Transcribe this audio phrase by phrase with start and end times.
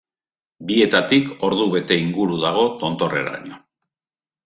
[0.71, 3.65] Bietatik ordubete inguru dago tontorreraino.